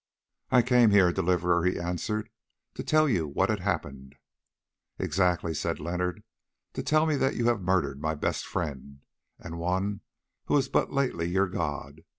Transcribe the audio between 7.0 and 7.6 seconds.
me that you